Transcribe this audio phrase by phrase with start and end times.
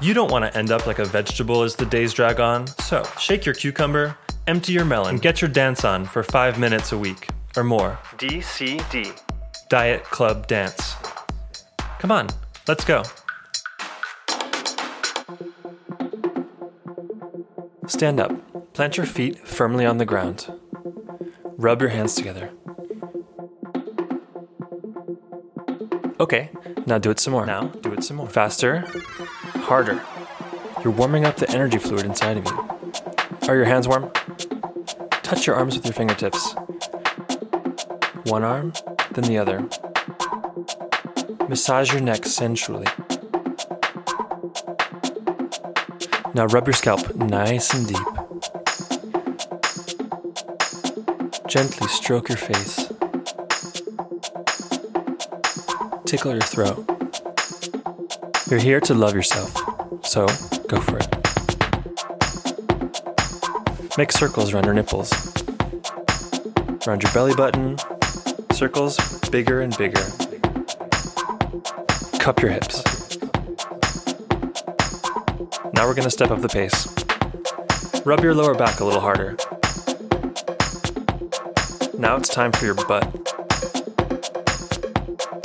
[0.00, 3.02] You don't want to end up like a vegetable as the days drag on, so
[3.18, 6.98] shake your cucumber, empty your melon, and get your dance on for five minutes a
[6.98, 7.98] week or more.
[8.16, 9.20] DCD
[9.68, 10.94] Diet Club Dance.
[11.98, 12.28] Come on,
[12.68, 13.02] let's go.
[17.88, 18.32] Stand up.
[18.74, 20.52] Plant your feet firmly on the ground.
[21.56, 22.52] Rub your hands together.
[26.20, 26.50] Okay,
[26.86, 27.46] now do it some more.
[27.46, 28.28] Now do it some more.
[28.28, 28.84] Faster,
[29.68, 30.02] harder.
[30.82, 33.48] You're warming up the energy fluid inside of you.
[33.48, 34.10] Are your hands warm?
[35.22, 36.54] Touch your arms with your fingertips.
[38.24, 38.72] One arm,
[39.12, 39.68] then the other.
[41.50, 42.86] Massage your neck sensually.
[46.32, 48.08] Now rub your scalp nice and deep.
[51.46, 52.90] Gently stroke your face.
[56.06, 56.97] Tickle your throat.
[58.50, 59.52] You're here to love yourself,
[60.06, 60.26] so
[60.68, 61.06] go for it.
[63.98, 65.12] Make circles around your nipples,
[66.86, 67.76] around your belly button,
[68.52, 68.96] circles
[69.28, 70.02] bigger and bigger.
[72.18, 72.82] Cup your hips.
[75.74, 76.88] Now we're going to step up the pace.
[78.06, 79.36] Rub your lower back a little harder.
[81.98, 83.04] Now it's time for your butt.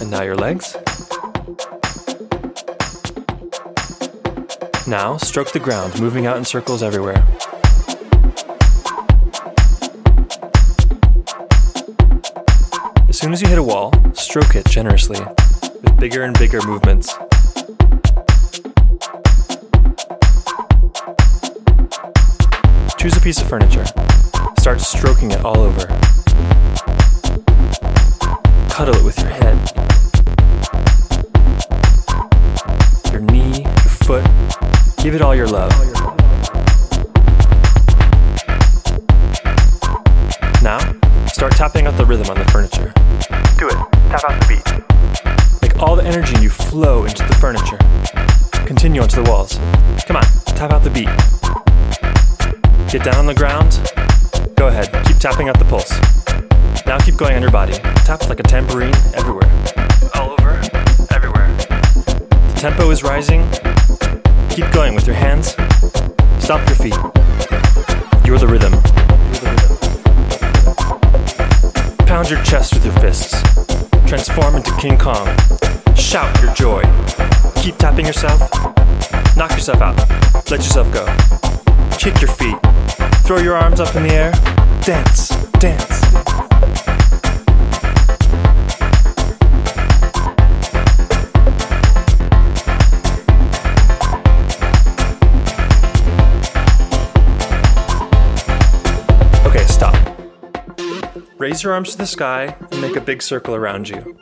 [0.00, 0.76] And now your legs.
[4.86, 7.24] Now stroke the ground, moving out in circles everywhere.
[13.08, 15.18] As soon as you hit a wall, stroke it generously
[15.82, 17.14] with bigger and bigger movements.
[22.98, 23.86] Choose a piece of furniture.
[24.58, 25.86] Start stroking it all over.
[28.68, 29.73] Cuddle it with your head,
[35.04, 35.70] Give it all your love.
[40.62, 40.78] Now,
[41.26, 42.90] start tapping out the rhythm on the furniture.
[43.58, 43.74] Do it.
[44.08, 45.60] Tap out the beat.
[45.60, 47.76] Make all the energy you flow into the furniture.
[48.64, 49.58] Continue onto the walls.
[50.06, 51.10] Come on, tap out the beat.
[52.90, 53.78] Get down on the ground.
[54.56, 55.92] Go ahead, keep tapping out the pulse.
[56.86, 57.74] Now keep going on your body.
[58.06, 59.52] Tap like a tambourine everywhere.
[60.14, 60.62] All over,
[61.10, 61.54] everywhere.
[61.58, 63.46] The tempo is rising.
[64.54, 65.48] Keep going with your hands.
[66.38, 66.94] Stop your feet.
[68.24, 68.72] You're the rhythm.
[72.06, 73.42] Pound your chest with your fists.
[74.06, 75.26] Transform into King Kong.
[75.96, 76.82] Shout your joy.
[77.56, 78.48] Keep tapping yourself.
[79.36, 79.98] Knock yourself out.
[80.48, 81.04] Let yourself go.
[81.98, 82.56] Kick your feet.
[83.26, 84.30] Throw your arms up in the air.
[84.82, 86.23] Dance, dance.
[101.64, 104.18] Your arms to the sky and make a big circle around you.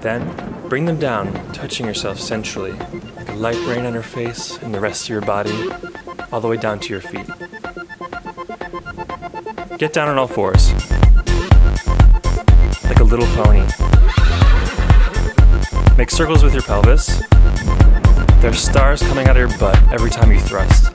[0.00, 0.34] Then
[0.68, 2.72] bring them down, touching yourself sensually,
[3.16, 5.70] like a light rain on your face and the rest of your body,
[6.32, 7.26] all the way down to your feet.
[9.78, 10.72] Get down on all fours,
[12.84, 13.66] like a little pony.
[15.98, 17.20] Make circles with your pelvis.
[18.40, 20.86] There are stars coming out of your butt every time you thrust.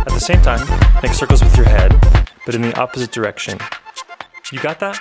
[0.00, 0.66] At the same time,
[1.02, 1.92] make circles with your head,
[2.48, 3.58] but in the opposite direction.
[4.50, 4.98] You got that?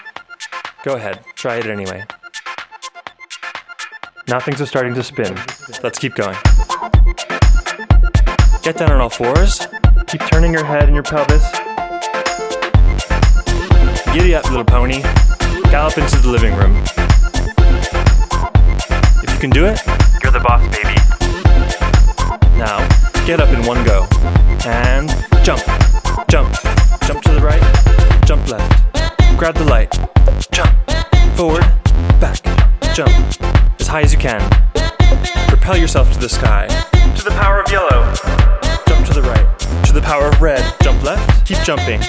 [0.84, 2.04] Go ahead, try it anyway.
[4.28, 5.34] Now things are starting to spin.
[5.82, 6.36] Let's keep going.
[8.64, 9.66] Get down on all fours.
[10.08, 11.50] Keep turning your head and your pelvis.
[14.12, 15.02] Giddy up, little pony.
[15.72, 16.76] Gallop into the living room.
[19.24, 19.80] If you can do it,
[20.22, 20.96] you're the boss, baby.
[22.58, 22.86] Now,
[23.26, 24.06] get up in one go.
[24.66, 25.10] And
[25.46, 25.62] jump,
[26.28, 26.54] jump,
[27.08, 29.38] jump to the right, jump left.
[29.38, 29.90] Grab the light,
[30.52, 30.76] jump,
[31.38, 31.62] forward,
[32.20, 32.44] back,
[32.94, 33.12] jump,
[33.80, 34.42] as high as you can.
[35.48, 36.68] Propel yourself to the sky.
[37.16, 38.14] To the power of yellow.
[38.88, 39.60] Jump to the right.
[39.86, 40.62] To the power of red.
[40.82, 41.46] Jump left.
[41.46, 42.02] Keep jumping.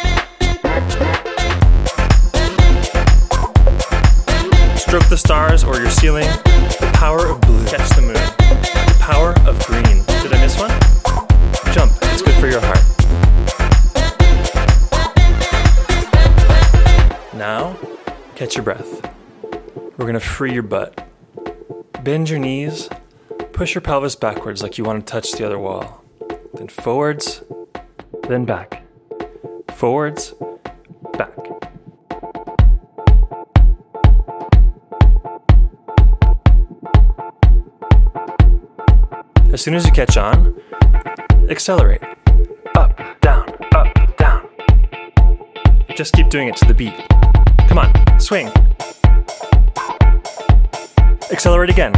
[4.77, 6.27] Stroke the stars or your ceiling.
[6.27, 7.65] The power of blue.
[7.67, 8.15] Catch the moon.
[8.15, 10.08] The power of green.
[18.49, 19.15] Catch your breath.
[19.99, 21.07] We're gonna free your butt.
[22.03, 22.89] Bend your knees.
[23.53, 26.03] Push your pelvis backwards like you want to touch the other wall.
[26.55, 27.43] Then forwards,
[28.27, 28.85] then back.
[29.73, 30.33] Forwards,
[31.19, 31.37] back.
[39.53, 40.59] As soon as you catch on,
[41.51, 42.03] accelerate.
[42.75, 44.49] Up, down, up, down.
[45.95, 47.18] Just keep doing it to the beat.
[47.69, 48.51] Come on, swing.
[51.31, 51.93] Accelerate again.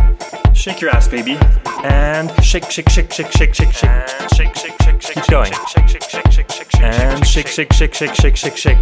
[0.52, 1.38] Shake your ass, baby.
[1.84, 3.84] And shake, shake, shake, shake, shake, shake, shake.
[3.84, 5.14] And shake, shake, shake, shake.
[5.14, 5.52] Keep going.
[5.52, 6.82] Shake, shake, shake, shake, shake, shake.
[6.82, 8.78] And shake, shake, shake, shake, shake, shake, shake.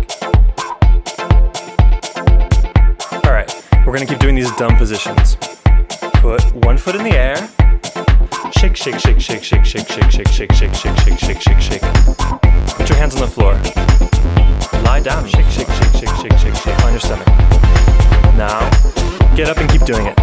[3.13, 5.37] All right, we're gonna keep doing these dumb positions.
[6.15, 7.37] Put one foot in the air.
[8.59, 11.83] Shake, shake, shake, shake, shake, shake, shake, shake, shake, shake, shake, shake, shake, shake, shake.
[11.83, 13.55] Put your hands on the floor.
[14.85, 15.27] Lie down.
[15.27, 17.27] Shake, shake, shake, shake, shake, shake, shake on your stomach.
[18.37, 18.69] Now,
[19.35, 20.19] get up and keep doing it.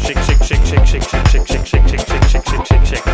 [0.00, 3.06] Shake, shake, shake, shake, shake, shake, shake, shake, shake, shake, shake, shake, shake, shake, shake.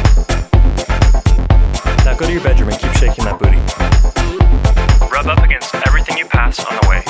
[2.04, 3.58] Now go to your bedroom and keep shaking that booty.
[5.12, 7.02] Rub up against everything you pass on the way.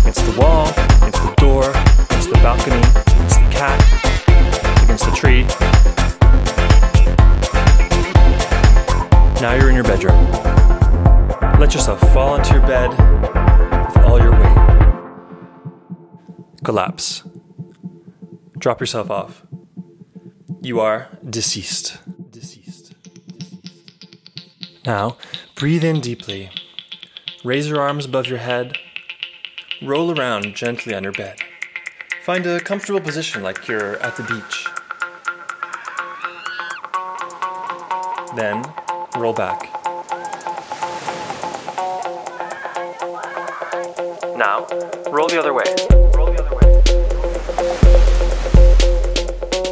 [0.00, 0.69] Against the wall,
[10.00, 11.60] bedroom.
[11.60, 14.56] Let yourself fall into your bed with all your weight.
[16.64, 17.22] Collapse.
[18.58, 19.44] Drop yourself off.
[20.62, 21.98] You are deceased.
[22.30, 22.94] Deceased.
[24.86, 25.18] Now,
[25.54, 26.50] breathe in deeply.
[27.44, 28.78] Raise your arms above your head.
[29.82, 31.40] Roll around gently on your bed.
[32.24, 34.66] Find a comfortable position like you're at the beach.
[38.36, 38.64] Then,
[39.20, 39.69] roll back.
[44.40, 44.66] Now,
[45.10, 45.64] roll the other way.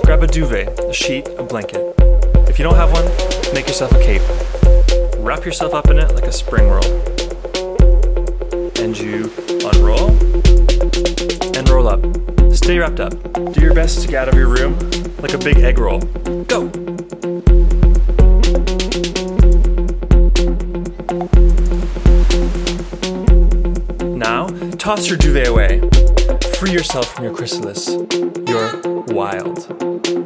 [0.04, 1.94] Grab a duvet, a sheet, a blanket.
[2.50, 3.06] If you don't have one,
[3.54, 4.20] make yourself a cape.
[5.20, 6.84] Wrap yourself up in it like a spring roll.
[8.78, 9.32] And you
[9.72, 10.10] unroll
[11.56, 12.04] and roll up.
[12.54, 13.14] Stay wrapped up.
[13.54, 14.78] Do your best to get out of your room
[15.20, 16.00] like a big egg roll.
[16.44, 16.68] Go!
[24.88, 25.80] Toss your duvet away.
[26.56, 27.90] Free yourself from your chrysalis.
[28.48, 29.66] You're wild.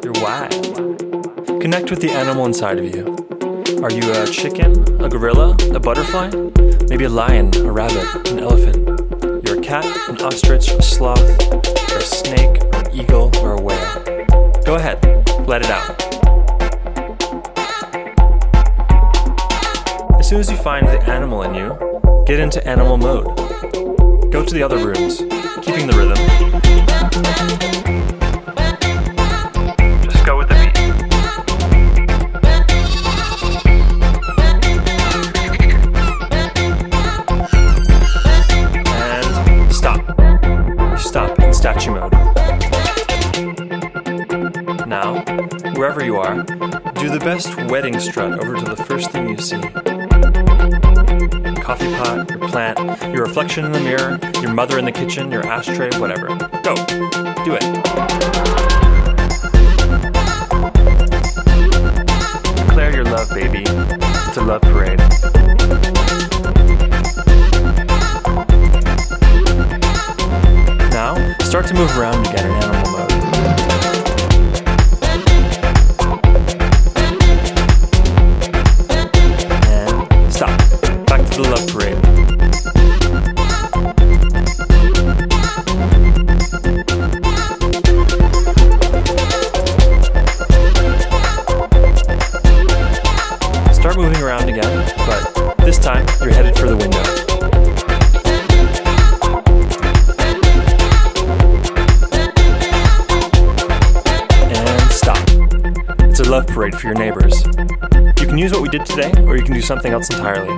[0.05, 0.77] You're wild.
[1.61, 3.09] Connect with the animal inside of you.
[3.83, 6.31] Are you a chicken, a gorilla, a butterfly?
[6.89, 8.87] Maybe a lion, a rabbit, an elephant.
[9.45, 11.29] You're a cat, an ostrich, a sloth,
[11.91, 14.05] or a snake, or an eagle, or a whale.
[14.65, 15.05] Go ahead,
[15.49, 16.01] let it out.
[20.21, 23.52] As soon as you find the animal in you, get into animal mode.
[24.33, 25.19] Go to the other rooms,
[25.61, 26.17] keeping the rhythm.
[30.03, 30.79] Just go with the beat.
[38.97, 40.01] And stop.
[40.99, 42.13] Stop in statue mode.
[44.89, 45.23] Now,
[45.75, 46.43] wherever you are,
[46.95, 49.61] do the best wedding strut over to the first thing you see
[51.73, 52.79] coffee pot, your plant,
[53.15, 56.27] your reflection in the mirror, your mother in the kitchen, your ashtray, whatever.
[56.63, 56.75] Go.
[57.47, 57.63] Do it.
[62.67, 63.65] Declare your love, baby.
[63.65, 64.99] It's a love parade.
[70.91, 72.72] Now, start to move around again in
[108.43, 110.57] use what we did today, or you can do something else entirely.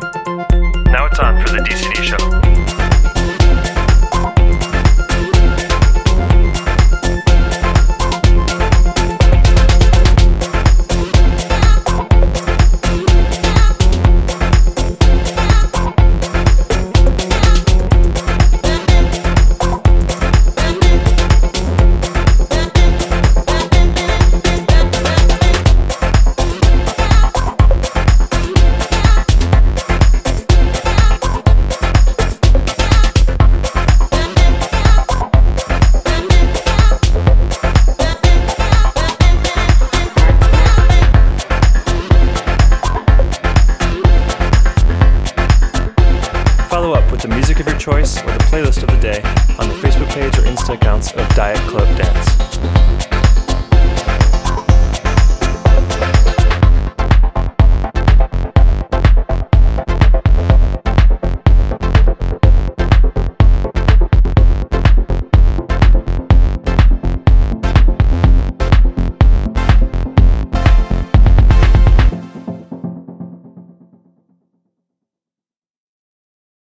[0.90, 2.73] Now it's on for the DCD show.